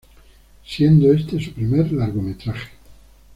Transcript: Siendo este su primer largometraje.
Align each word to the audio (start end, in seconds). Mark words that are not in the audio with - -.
Siendo 0.65 1.13
este 1.13 1.39
su 1.39 1.53
primer 1.53 1.91
largometraje. 1.91 2.71